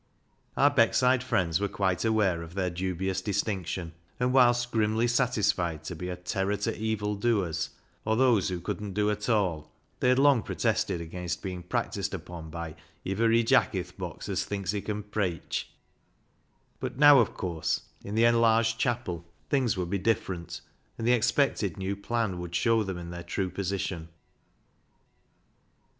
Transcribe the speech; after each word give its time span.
Our 0.57 0.71
Beckside 0.73 1.21
friends 1.21 1.59
w^ere 1.59 1.71
quite 1.71 2.03
aware 2.03 2.41
of 2.41 2.55
their 2.55 2.71
dubious 2.71 3.21
distinction, 3.21 3.93
and 4.19 4.33
whilst 4.33 4.71
grimly 4.71 5.07
satisfied 5.07 5.83
to 5.83 5.95
be" 5.95 6.09
a 6.09 6.15
terror 6.15 6.57
to 6.57 6.75
evil 6.75 7.13
doers," 7.13 7.69
or 8.03 8.15
those 8.17 8.49
who 8.49 8.59
couldn't 8.59 8.93
do 8.95 9.11
at 9.11 9.29
all, 9.29 9.71
they 9.99 10.09
had 10.09 10.17
long 10.17 10.41
protested 10.41 11.01
against 11.01 11.43
being 11.43 11.61
practised 11.61 12.15
upon 12.15 12.49
by"ivvery 12.49 13.45
Jack 13.45 13.75
i' 13.75 13.83
th' 13.83 13.95
box 13.95 14.27
as 14.27 14.43
thinks 14.43 14.71
he 14.71 14.81
can 14.81 15.03
preich." 15.03 15.65
But 16.79 16.97
now, 16.97 17.19
of 17.19 17.27
THE 17.27 17.33
STUDENT 17.35 17.37
15 17.37 17.39
course, 17.39 17.81
in 18.03 18.15
the 18.15 18.23
enlarged 18.25 18.79
chapel, 18.79 19.23
things 19.51 19.77
would 19.77 19.91
be 19.91 19.99
different, 19.99 20.61
and 20.97 21.05
the 21.05 21.13
expected 21.13 21.77
new 21.77 21.95
plan 21.95 22.39
would 22.39 22.55
show 22.55 22.81
them 22.81 22.97
in 22.97 23.11
their 23.11 23.21
true 23.21 23.51
position. 23.51 24.09